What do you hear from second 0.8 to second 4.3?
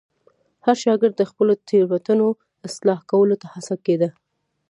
شاګرد د خپلو تېروتنو اصلاح کولو ته هڅول کېده.